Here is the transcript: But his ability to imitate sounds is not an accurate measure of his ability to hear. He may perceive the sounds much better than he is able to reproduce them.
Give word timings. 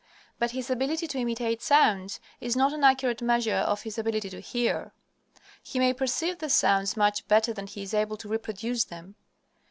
But 0.39 0.49
his 0.49 0.71
ability 0.71 1.05
to 1.09 1.19
imitate 1.19 1.61
sounds 1.61 2.19
is 2.39 2.55
not 2.55 2.73
an 2.73 2.83
accurate 2.83 3.21
measure 3.21 3.53
of 3.57 3.83
his 3.83 3.99
ability 3.99 4.31
to 4.31 4.39
hear. 4.39 4.93
He 5.61 5.77
may 5.77 5.93
perceive 5.93 6.39
the 6.39 6.49
sounds 6.49 6.97
much 6.97 7.27
better 7.27 7.53
than 7.53 7.67
he 7.67 7.83
is 7.83 7.93
able 7.93 8.17
to 8.17 8.27
reproduce 8.27 8.85
them. 8.85 9.13